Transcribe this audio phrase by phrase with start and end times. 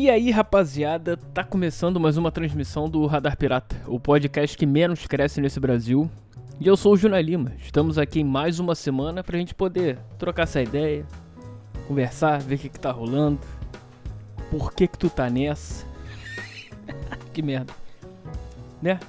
[0.00, 5.04] E aí, rapaziada, tá começando mais uma transmissão do Radar Pirata, o podcast que menos
[5.08, 6.08] cresce nesse Brasil.
[6.60, 7.52] E eu sou o Juna Lima.
[7.58, 11.04] Estamos aqui em mais uma semana pra gente poder trocar essa ideia,
[11.88, 13.40] conversar, ver o que, que tá rolando,
[14.52, 15.84] por que que tu tá nessa.
[17.34, 17.72] que merda.
[18.80, 19.00] Né?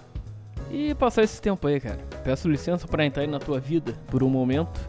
[0.72, 2.00] E passar esse tempo aí, cara.
[2.24, 4.82] Peço licença pra entrar aí na tua vida por um momento.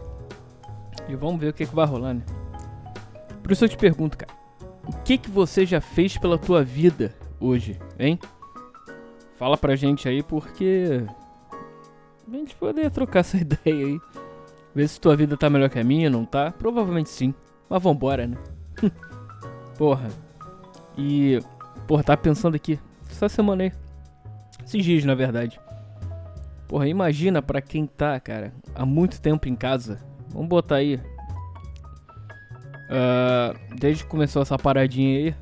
[1.07, 2.23] E vamos ver o que, que vai rolar, né?
[3.43, 4.40] Por isso eu te pergunto, cara.
[4.91, 8.19] O que que você já fez pela tua vida hoje, hein?
[9.37, 11.05] Fala pra gente aí porque
[12.27, 13.99] a gente poder trocar essa ideia aí.
[14.75, 16.51] Ver se tua vida tá melhor que a minha, não tá?
[16.51, 17.33] Provavelmente sim.
[17.69, 18.37] Mas vambora, né?
[19.77, 20.09] porra.
[20.97, 21.39] E.
[21.87, 22.77] Porra, tá pensando aqui.
[23.09, 23.71] Essa semana aí.
[24.65, 25.59] Esses dias, na verdade.
[26.67, 29.99] Porra, imagina pra quem tá, cara, há muito tempo em casa.
[30.29, 30.99] Vamos botar aí.
[32.91, 35.35] Uh, desde que começou essa paradinha aí.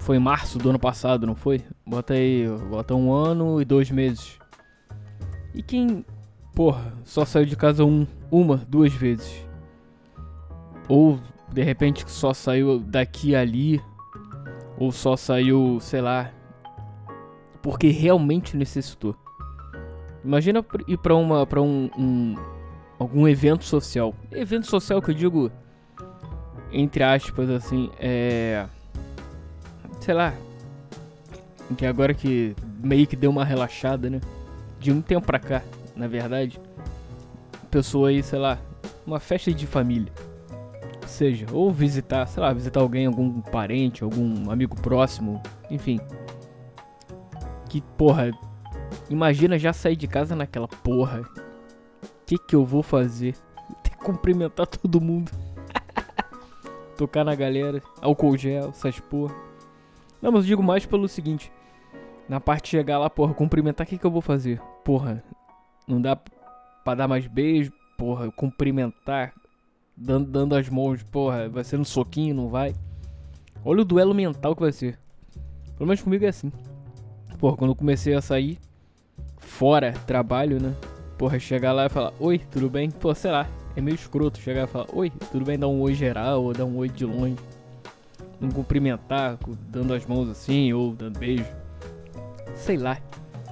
[0.00, 1.62] Foi em março do ano passado, não foi?
[1.86, 4.38] Bota aí, bota um ano e dois meses.
[5.54, 6.04] E quem,
[6.54, 9.46] porra, só saiu de casa um, uma, duas vezes.
[10.88, 11.18] Ou
[11.50, 13.82] de repente só saiu daqui ali.
[14.78, 16.30] Ou só saiu, sei lá.
[17.62, 19.16] Porque realmente necessitou.
[20.24, 21.46] Imagina ir pra uma.
[21.46, 22.34] para um, um.
[22.98, 24.14] algum evento social.
[24.30, 25.50] Evento social que eu digo.
[26.72, 28.66] Entre aspas, assim, é.
[30.00, 30.34] Sei lá.
[31.76, 34.20] Que agora que meio que deu uma relaxada, né?
[34.80, 35.62] De um tempo pra cá,
[35.94, 36.60] na verdade.
[37.70, 38.58] Pessoa aí, sei lá,
[39.06, 40.12] uma festa de família.
[41.06, 45.98] Seja, ou visitar, sei lá, visitar alguém, algum parente, algum amigo próximo, enfim.
[47.68, 48.30] Que porra,
[49.10, 51.20] imagina já sair de casa naquela porra.
[51.20, 53.34] O que que eu vou fazer?
[53.82, 55.32] Ter que cumprimentar todo mundo.
[56.98, 59.32] Tocar na galera, álcool gel, essas porra.
[60.20, 61.52] Não, mas eu digo mais pelo seguinte.
[62.28, 64.60] Na parte de chegar lá, porra, cumprimentar, o que que eu vou fazer?
[64.84, 65.22] Porra,
[65.86, 66.16] não dá
[66.84, 69.32] pra dar mais beijo, porra, cumprimentar,
[69.96, 72.74] dando, dando as mãos, porra, vai ser no soquinho, não vai?
[73.64, 74.98] Olha o duelo mental que vai ser.
[75.76, 76.50] Pelo menos comigo é assim.
[77.38, 78.58] Porra, quando eu comecei a sair,
[79.36, 80.74] fora trabalho, né?
[81.16, 82.90] Porra, chegar lá e falar, oi, tudo bem?
[82.90, 85.58] Pô, sei lá, é meio escroto chegar e falar, oi, tudo bem?
[85.58, 87.36] Dar um oi geral ou dar um oi de longe.
[88.40, 91.46] Não cumprimentar, dando as mãos assim ou dando beijo.
[92.54, 92.98] Sei lá.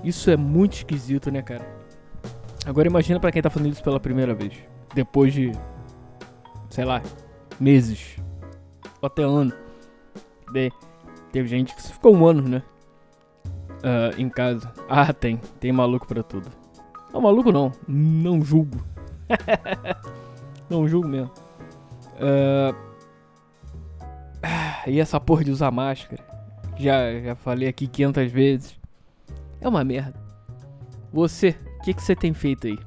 [0.03, 1.65] Isso é muito esquisito, né, cara?
[2.65, 4.55] Agora imagina para quem tá fazendo isso pela primeira vez.
[4.95, 5.53] Depois de,
[6.71, 7.01] sei lá,
[7.59, 8.17] meses.
[9.01, 9.53] Ou até ano.
[10.53, 10.73] De,
[11.31, 12.63] teve gente que ficou um ano, né?
[13.79, 14.73] Uh, em casa.
[14.89, 15.41] Ah, tem.
[15.61, 16.51] Tem maluco pra tudo.
[17.13, 17.73] Não, maluco não.
[17.87, 18.96] Não julgo.
[20.71, 21.31] não julgo mesmo.
[22.17, 22.75] Uh,
[24.87, 26.25] e essa porra de usar máscara.
[26.79, 28.81] Já, já falei aqui 500 vezes.
[29.61, 30.15] É uma merda.
[31.13, 32.79] Você, o que, que você tem feito aí?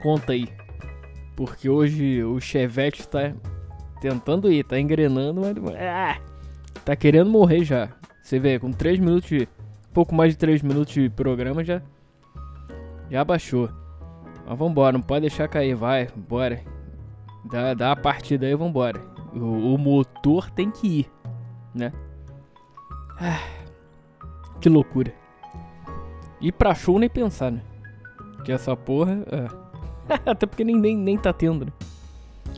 [0.00, 0.48] Conta aí.
[1.36, 3.32] Porque hoje o Chevette tá
[4.00, 5.56] tentando ir, tá engrenando, mas.
[5.76, 6.20] Ah,
[6.84, 7.88] tá querendo morrer já.
[8.22, 9.48] Você vê, com 3 minutos de.
[9.92, 11.82] Pouco mais de 3 minutos de programa já.
[13.10, 13.68] Já baixou.
[14.46, 16.60] Mas vambora, não pode deixar cair, vai, bora.
[17.44, 19.00] Dá, dá a partida aí, vambora.
[19.34, 21.10] O, o motor tem que ir,
[21.74, 21.92] né?
[23.18, 23.40] Ah,
[24.60, 25.12] que loucura.
[26.40, 27.62] E pra show nem pensar, né?
[28.44, 29.24] Que essa porra.
[29.30, 29.62] É.
[30.30, 31.72] Até porque nem, nem, nem tá tendo, né?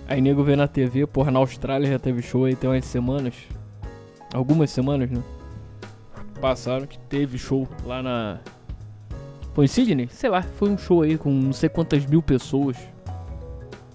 [0.07, 3.35] Aí nego vê na TV, porra, na Austrália já teve show aí tem umas semanas.
[4.33, 5.23] Algumas semanas, né?
[6.41, 8.41] Passaram que teve show lá na.
[9.55, 10.09] Foi em Sydney?
[10.09, 12.77] Sei lá, foi um show aí com não sei quantas mil pessoas.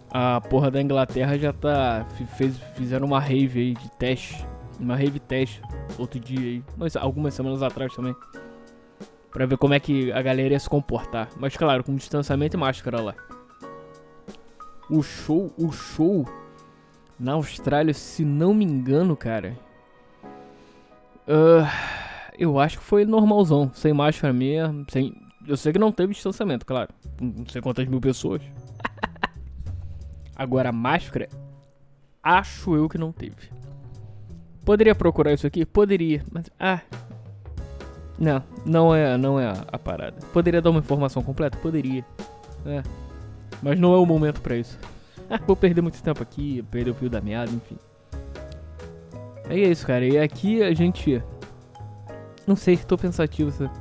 [0.09, 2.05] A porra da Inglaterra já tá.
[2.37, 4.47] Fez, fizeram uma rave aí de teste.
[4.79, 5.61] Uma rave teste
[5.97, 6.63] outro dia aí.
[6.77, 8.15] Mas algumas semanas atrás também.
[9.31, 11.29] Pra ver como é que a galera ia se comportar.
[11.37, 13.15] Mas claro, com distanciamento e máscara lá.
[14.89, 16.25] O show, o show
[17.19, 19.57] na Austrália, se não me engano, cara.
[21.27, 21.67] Uh,
[22.37, 25.13] eu acho que foi normalzão, sem máscara mesmo, sem.
[25.49, 26.93] Eu sei que não teve distanciamento, claro.
[27.19, 28.39] Não sei quantas mil pessoas.
[30.35, 31.27] Agora, máscara,
[32.21, 33.49] acho eu que não teve.
[34.63, 35.65] Poderia procurar isso aqui?
[35.65, 36.51] Poderia, mas.
[36.59, 36.81] Ah,
[38.19, 40.17] não, não é, não é a, a parada.
[40.31, 41.57] Poderia dar uma informação completa?
[41.57, 42.05] Poderia.
[42.63, 42.83] É.
[43.59, 44.77] Mas não é o momento para isso.
[45.47, 47.77] Vou perder muito tempo aqui, perder o fio da meada, enfim.
[49.49, 50.05] É isso, cara.
[50.05, 51.23] E aqui a gente.
[52.45, 53.49] Não sei, tô pensativo.
[53.49, 53.71] Sabe?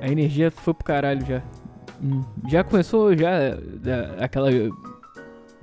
[0.00, 1.42] A energia foi pro caralho já.
[2.02, 3.30] Hum, já começou já
[4.20, 4.48] aquela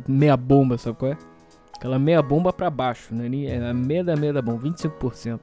[0.07, 1.17] meia bomba, sabe qual é?
[1.75, 3.29] Aquela meia bomba pra baixo, né?
[3.45, 5.39] É a meia da meia da bomba, 25%.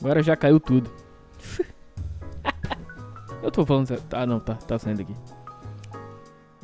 [0.00, 0.90] Agora já caiu tudo.
[3.42, 3.94] Eu tô falando.
[4.10, 5.14] Ah, não, tá, tá saindo aqui.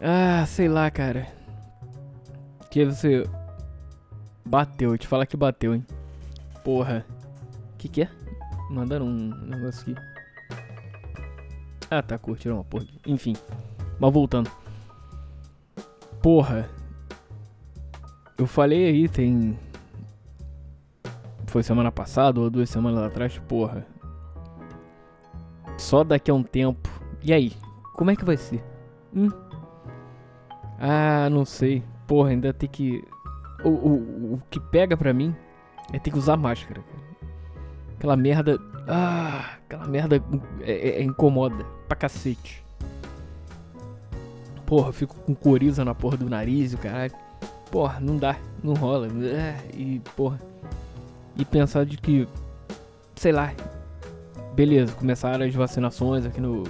[0.00, 1.26] Ah, sei lá, cara.
[2.70, 3.28] Que você.
[4.44, 5.86] Bateu, te falar que bateu, hein?
[6.64, 7.04] Porra.
[7.76, 8.08] Que que é?
[8.70, 10.09] Mandaram um negócio aqui.
[11.92, 12.86] Ah, tá, curtiram uma porra.
[13.04, 13.34] Enfim.
[13.98, 14.48] Mas voltando.
[16.22, 16.68] Porra.
[18.38, 19.58] Eu falei aí, tem.
[21.46, 23.84] Foi semana passada ou duas semanas atrás, porra.
[25.76, 26.88] Só daqui a um tempo.
[27.22, 27.52] E aí?
[27.94, 28.64] Como é que vai ser?
[29.14, 29.28] Hum?
[30.78, 31.82] Ah, não sei.
[32.06, 33.04] Porra, ainda tem que.
[33.64, 35.34] O, o, o que pega pra mim
[35.92, 36.82] é ter que usar máscara.
[38.00, 38.58] Aquela merda.
[38.88, 40.16] Ah, aquela merda
[40.62, 42.64] é, é, é incomoda pra cacete.
[44.64, 47.12] Porra, fico com coriza na porra do nariz e o caralho.
[47.70, 49.06] Porra, não dá, não rola.
[49.22, 50.40] É, e, porra.
[51.36, 52.26] E pensar de que.
[53.16, 53.52] Sei lá.
[54.54, 56.64] Beleza, começaram as vacinações aqui no.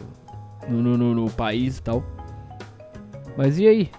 [0.68, 2.02] No, no, no país e tal.
[3.36, 3.90] Mas e aí?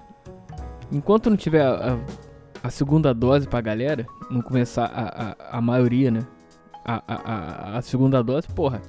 [0.92, 5.62] Enquanto não tiver a, a, a segunda dose pra galera, não começar a, a, a
[5.62, 6.28] maioria, né?
[6.84, 8.82] A, a, a, segunda dose, porra.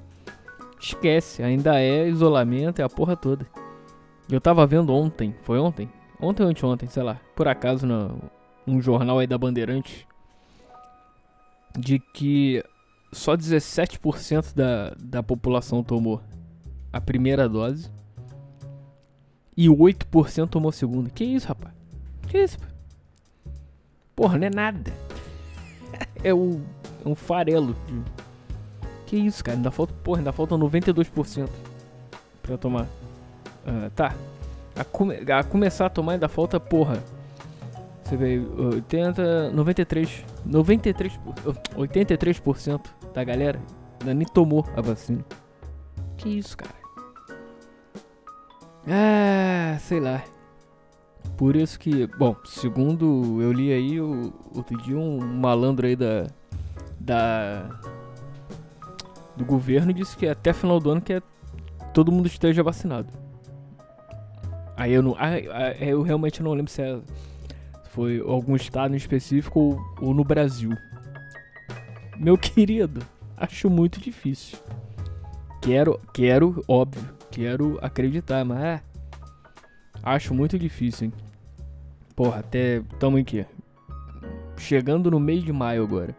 [0.81, 3.47] Esquece, ainda é isolamento, é a porra toda.
[4.29, 5.89] Eu tava vendo ontem, foi ontem?
[6.21, 7.21] Ontem ou anteontem, sei lá.
[7.37, 8.19] Por acaso, no,
[8.67, 10.07] num jornal aí da Bandeirante.
[11.79, 12.65] De que
[13.13, 16.21] só 17% da, da população tomou
[16.93, 17.91] a primeira dose.
[19.57, 21.11] E 8% tomou a segunda.
[21.11, 21.75] Que isso, rapaz?
[22.29, 22.59] Que isso?
[24.17, 24.93] Porra, não é nada.
[26.25, 26.63] É, o,
[27.05, 27.77] um farelo.
[29.07, 29.57] Que isso, cara?
[29.57, 31.49] Ainda falta, porra, ainda falta 92%
[32.43, 32.87] pra tomar.
[33.67, 34.15] Uh, tá.
[34.75, 37.03] A, come, a, começar a tomar ainda falta, porra.
[38.05, 41.21] Você vê, 80, 93, 93,
[41.77, 42.81] 83%
[43.15, 43.59] da galera
[44.01, 45.25] ainda nem tomou a vacina.
[46.17, 46.75] Que isso, cara?
[48.87, 50.23] Ah, sei lá.
[51.37, 56.27] Por isso que, bom, segundo eu li aí, o, outro dia um malandro aí da.
[57.05, 57.69] Da.
[59.37, 61.23] do governo disse que até final do ano que
[61.93, 63.09] todo mundo esteja vacinado.
[64.77, 65.17] Aí eu não.
[65.81, 67.01] eu realmente não lembro se é,
[67.91, 70.71] foi algum estado em específico ou, ou no Brasil.
[72.17, 73.03] Meu querido,
[73.37, 74.59] acho muito difícil.
[75.61, 78.83] Quero, quero, óbvio, quero acreditar, mas é,
[80.03, 81.13] Acho muito difícil, hein?
[82.17, 83.47] Porra, até tamo aqui.
[84.57, 86.17] Chegando no mês de maio agora.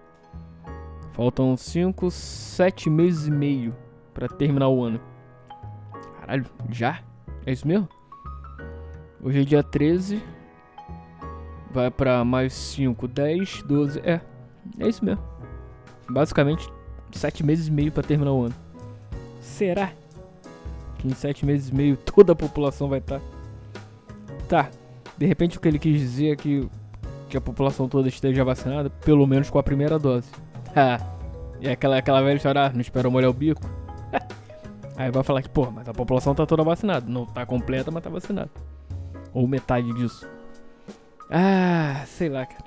[1.14, 3.76] Faltam 5, 7 meses e meio
[4.14, 5.00] para terminar o ano.
[6.20, 7.02] Caralho, já?
[7.46, 7.88] É isso mesmo?
[9.22, 10.22] Hoje é dia 13.
[11.72, 14.00] Vai pra mais 5, 10, 12.
[14.00, 14.20] É,
[14.80, 15.24] é isso mesmo.
[16.10, 16.68] Basicamente,
[17.12, 18.56] 7 meses e meio para terminar o ano.
[19.40, 19.92] Será
[20.98, 23.20] que em 7 meses e meio toda a população vai estar?
[23.20, 23.34] Tá
[24.48, 24.70] Tá,
[25.18, 26.68] de repente o que ele quis dizer é que,
[27.30, 30.30] que a população toda esteja vacinada, pelo menos com a primeira dose.
[30.76, 30.98] Ah,
[31.60, 33.62] e aquela, aquela velha história, ah, não espera molhar o bico.
[34.98, 37.06] Aí vai falar que, pô, mas a população tá toda vacinada.
[37.10, 38.50] Não tá completa, mas tá vacinada.
[39.34, 40.28] Ou metade disso.
[41.30, 42.64] Ah, sei lá, cara.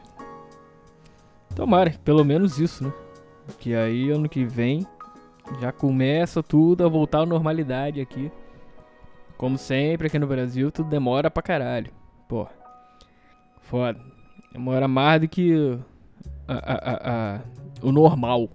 [1.55, 2.93] Tomara, pelo menos isso, né?
[3.59, 4.87] Que aí ano que vem
[5.61, 8.31] já começa tudo a voltar à normalidade aqui.
[9.37, 11.93] Como sempre aqui no Brasil, tudo demora pra caralho.
[12.29, 12.47] Pô,
[13.61, 14.01] foda.
[14.53, 15.79] Demora mais do que
[16.49, 17.41] a, a, a,
[17.83, 18.51] o normal.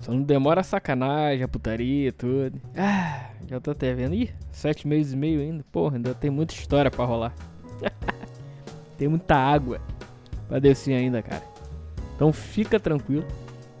[0.00, 2.60] Só não demora a sacanagem, a putaria, tudo.
[2.76, 4.14] Ah, já tô até vendo.
[4.14, 5.64] Ih, sete meses e meio ainda.
[5.72, 7.34] Porra, ainda tem muita história pra rolar.
[8.96, 9.80] tem muita água
[10.48, 11.42] pra descer ainda, cara.
[12.14, 13.26] Então fica tranquilo.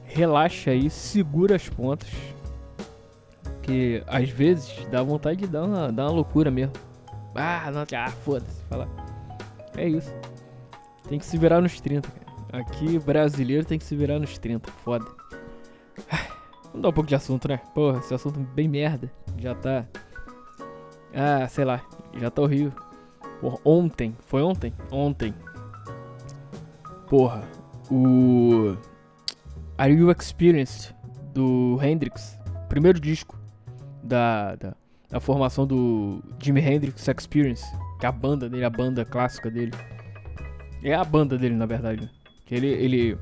[0.04, 2.08] Relaxa aí, segura as pontas.
[3.42, 6.72] Porque às vezes dá vontade de dar uma, dar uma loucura mesmo.
[7.34, 8.88] Ah, não, ah foda-se, falar.
[9.76, 10.12] É isso.
[11.08, 12.17] Tem que se virar nos 30, cara.
[12.52, 15.04] Aqui, brasileiro tem que se virar nos 30, foda.
[16.64, 17.58] Vamos dar um pouco de assunto, né?
[17.74, 19.10] Porra, esse assunto é bem merda.
[19.38, 19.86] Já tá.
[21.14, 21.82] Ah, sei lá.
[22.18, 22.72] Já tá horrível.
[23.40, 24.16] Porra, ontem.
[24.26, 24.72] Foi ontem?
[24.90, 25.34] Ontem.
[27.08, 27.42] Porra.
[27.90, 28.76] O.
[29.76, 30.94] Are You Experienced?
[31.34, 32.38] Do Hendrix.
[32.68, 33.38] Primeiro disco
[34.02, 34.74] da, da,
[35.08, 37.64] da, formação do Jimi Hendrix Experience,
[37.98, 39.72] que é a banda dele, a banda clássica dele.
[40.82, 42.10] É a banda dele, na verdade.
[42.54, 42.66] Ele.
[42.66, 43.18] ele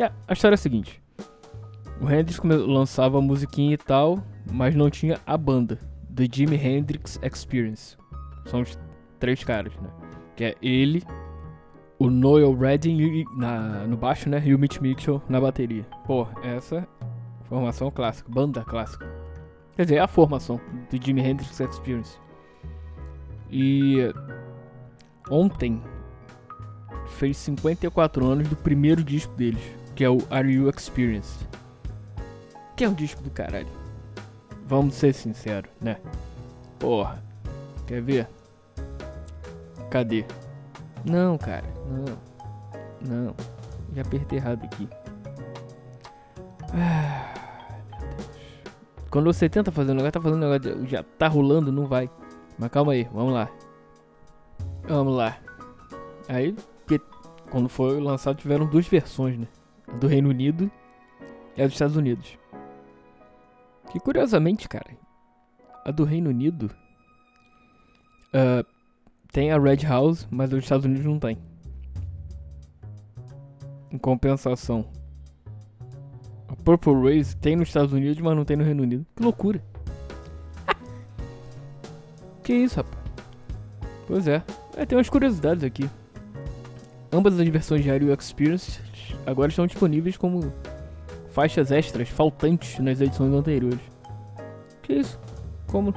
[0.00, 1.02] a, a história é a seguinte:
[2.00, 5.78] o Hendrix lançava musiquinha e tal, mas não tinha a banda.
[6.14, 7.96] The Jimi Hendrix Experience.
[8.46, 8.78] São os
[9.18, 9.90] três caras, né?
[10.36, 11.02] Que é ele,
[11.98, 14.42] o Noel Redding na, no baixo, né?
[14.44, 15.84] E o Mitch Mitchell na bateria.
[16.06, 16.86] Pô, essa
[17.44, 19.06] formação clássica, banda clássica.
[19.74, 20.60] Quer dizer, é a formação
[20.90, 22.18] do Jimi Hendrix Experience.
[23.50, 23.96] E
[25.30, 25.80] ontem
[27.08, 29.62] fez 54 anos do primeiro disco deles,
[29.94, 31.46] que é o Are You Experienced?
[32.76, 33.68] Que é um disco do caralho.
[34.66, 35.96] Vamos ser sinceros, né?
[36.78, 37.22] Porra.
[37.86, 38.28] Quer ver?
[39.90, 40.24] Cadê?
[41.04, 41.66] Não, cara.
[41.86, 43.26] Não.
[43.26, 43.34] Não.
[43.94, 44.88] Já apertei errado aqui.
[46.74, 47.34] Ah.
[49.10, 52.10] Quando você tenta fazer um negócio, tá fazendo um negócio, já tá rolando, não vai.
[52.58, 53.48] Mas calma aí, vamos lá.
[54.86, 55.38] Vamos lá.
[56.28, 56.54] Aí,
[57.50, 59.46] quando foi lançado tiveram duas versões, né?
[59.86, 60.70] A do Reino Unido
[61.56, 62.38] e a dos Estados Unidos.
[63.90, 64.90] Que curiosamente, cara,
[65.84, 66.70] a do Reino Unido
[68.28, 68.66] uh,
[69.32, 71.38] tem a Red House, mas a dos Estados Unidos não tem.
[73.90, 74.86] Em compensação,
[76.46, 79.06] a Purple Race tem nos Estados Unidos, mas não tem no Reino Unido.
[79.16, 79.62] Que loucura!
[82.44, 82.98] que isso, rapaz?
[84.06, 84.42] Pois é.
[84.76, 84.86] é.
[84.86, 85.88] Tem umas curiosidades aqui.
[87.10, 88.80] Ambas as versões de Aero Experience
[89.26, 90.52] agora estão disponíveis como
[91.30, 93.80] faixas extras faltantes nas edições anteriores.
[94.82, 95.18] Que isso?
[95.66, 95.94] Como?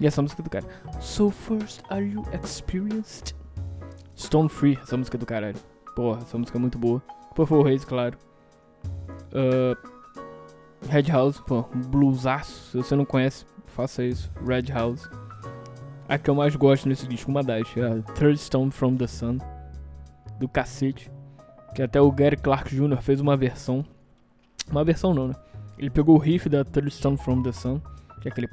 [0.00, 0.64] E essa música do cara.
[1.00, 3.34] So first, are you experienced?
[4.16, 5.58] Stone Free, essa música do caralho.
[5.94, 7.02] Porra, essa música é muito boa.
[7.34, 8.16] Purple Haze, claro.
[9.32, 9.76] Uh,
[10.88, 12.70] Red House, pô, bluesaço.
[12.70, 14.30] Se você não conhece, faça isso.
[14.46, 15.08] Red House.
[16.08, 19.38] A que eu mais gosto nesse disco, uma das, é Third Stone from the Sun.
[20.38, 21.10] Do cacete.
[21.74, 23.00] Que até o Gary Clark Jr.
[23.00, 23.84] fez uma versão.
[24.70, 25.34] Uma versão não, né?
[25.78, 27.80] Ele pegou o riff da Third Stone from the Sun.
[28.20, 28.48] Que é aquele.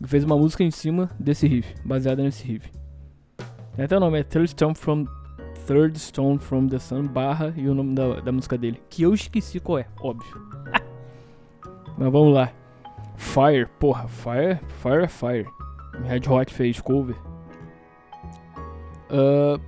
[0.00, 2.70] E fez uma música em cima desse riff, baseada nesse riff.
[3.76, 5.06] Até o nome é Third Stone from
[5.66, 8.80] Third Stone from the Sun barra e o nome da, da música dele.
[8.88, 10.40] Que eu esqueci qual é, óbvio.
[11.98, 12.52] Mas vamos lá.
[13.16, 15.46] Fire, porra, Fire, Fire é Fire.
[16.04, 17.16] Red Hot fez cover.
[19.10, 19.60] Uh,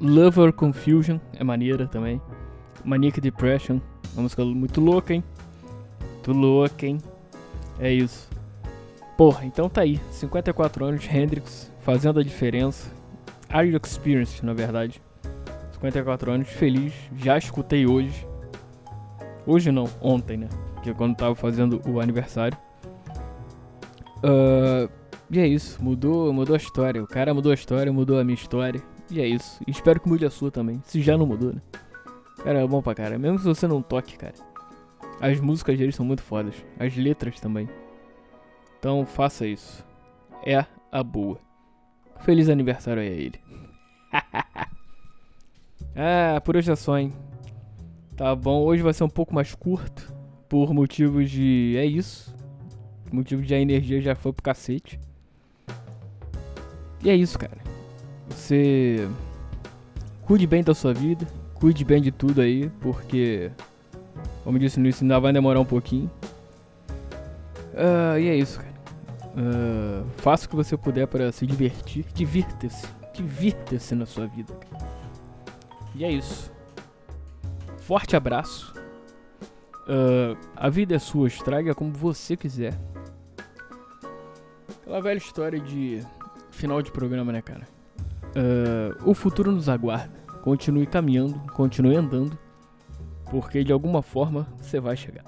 [0.00, 2.20] Lover Confusion é maneira também.
[2.84, 3.80] Manic Depression,
[4.12, 5.24] uma música muito louca, hein?
[6.12, 6.98] Muito louca, hein?
[7.78, 8.28] É isso.
[9.16, 10.00] Porra, então tá aí.
[10.10, 12.90] 54 anos Hendrix fazendo a diferença.
[13.48, 15.02] Are You Experienced, na verdade.
[15.72, 16.92] 54 anos, feliz.
[17.16, 18.26] Já escutei hoje.
[19.46, 20.48] Hoje não, ontem, né?
[20.82, 22.56] Que é quando tava fazendo o aniversário.
[24.18, 24.90] Uh,
[25.30, 27.02] e é isso, mudou, mudou a história.
[27.02, 28.82] O cara mudou a história, mudou a minha história.
[29.10, 29.62] E é isso.
[29.66, 30.80] E espero que mude a sua também.
[30.84, 31.60] Se já não mudou, né?
[32.42, 33.18] Cara, é bom pra cara.
[33.18, 34.34] Mesmo se você não toque, cara.
[35.20, 36.54] As músicas deles são muito fodas.
[36.78, 37.68] As letras também.
[38.78, 39.84] Então faça isso.
[40.46, 41.38] É a boa.
[42.20, 43.40] Feliz aniversário aí a ele.
[45.96, 47.12] ah, por hoje é só, hein?
[48.16, 50.12] Tá bom, hoje vai ser um pouco mais curto.
[50.48, 51.74] Por motivos de.
[51.76, 52.34] É isso.
[53.12, 54.98] Motivo de a energia já foi pro cacete.
[57.02, 57.58] E é isso, cara.
[58.28, 59.08] Você.
[60.22, 61.26] Cuide bem da sua vida.
[61.54, 63.50] Cuide bem de tudo aí, porque.
[64.44, 66.10] Como disse no início, ainda vai demorar um pouquinho.
[67.74, 68.74] Uh, e é isso, cara.
[69.36, 72.06] Uh, faça o que você puder para se divertir.
[72.14, 72.86] Divirta-se.
[73.12, 74.52] Divirta-se na sua vida.
[74.54, 74.88] Cara.
[75.94, 76.50] E é isso.
[77.78, 78.77] Forte abraço.
[79.88, 82.78] Uh, a vida é sua, estraga como você quiser.
[84.82, 86.04] Aquela velha história de
[86.50, 87.66] final de programa, né, cara?
[88.28, 90.18] Uh, o futuro nos aguarda.
[90.42, 92.38] Continue caminhando, continue andando,
[93.30, 95.24] porque de alguma forma você vai chegar.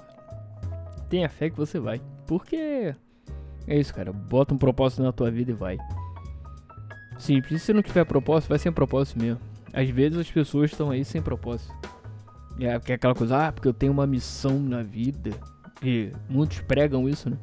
[1.09, 2.95] Tenha fé que você vai, porque
[3.67, 4.13] é isso, cara.
[4.13, 5.77] Bota um propósito na tua vida e vai.
[7.17, 7.61] Simples.
[7.61, 9.39] Se não tiver propósito, vai sem propósito mesmo.
[9.73, 11.73] Às vezes as pessoas estão aí sem propósito.
[12.59, 15.31] É, porque é aquela coisa, ah, porque eu tenho uma missão na vida.
[15.81, 17.37] E muitos pregam isso, né?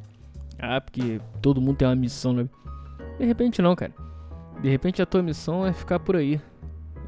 [0.58, 2.44] Ah, porque todo mundo tem uma missão na.
[3.18, 3.92] De repente não, cara.
[4.60, 6.40] De repente a tua missão é ficar por aí.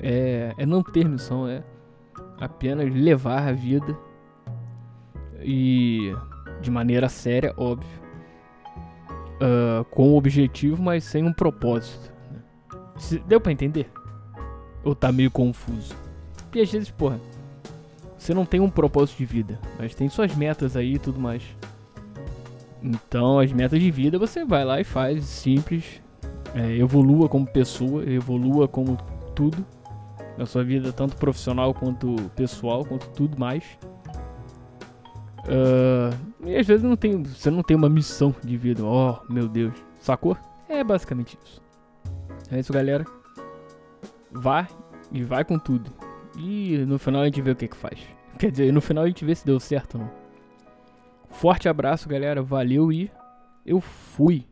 [0.01, 1.63] É, é não ter missão, é
[2.41, 3.97] apenas levar a vida.
[5.43, 6.15] E
[6.61, 8.01] de maneira séria, óbvio
[9.41, 12.13] uh, com objetivo, mas sem um propósito.
[12.31, 13.21] Né?
[13.27, 13.91] Deu pra entender?
[14.85, 15.95] Ou tá meio confuso?
[16.37, 17.21] Porque às vezes, porra,
[18.21, 21.43] você não tem um propósito de vida, mas tem suas metas aí e tudo mais.
[22.83, 26.03] Então, as metas de vida você vai lá e faz, simples.
[26.55, 28.99] É, evolua como pessoa, evolua como
[29.35, 29.65] tudo
[30.37, 33.65] na sua vida, tanto profissional quanto pessoal, quanto tudo mais.
[35.47, 38.85] Uh, E às vezes não tem, você não tem uma missão de vida.
[38.85, 39.73] Oh, meu Deus.
[39.99, 40.37] Sacou?
[40.69, 41.63] É basicamente isso.
[42.51, 43.05] É isso, galera.
[44.31, 44.69] Vá
[45.11, 45.91] e vai com tudo.
[46.43, 48.01] E no final a gente vê o que que faz.
[48.39, 50.11] Quer dizer, no final a gente vê se deu certo ou não.
[51.29, 52.43] Forte abraço, galera.
[52.43, 53.11] Valeu e
[53.65, 54.47] eu fui.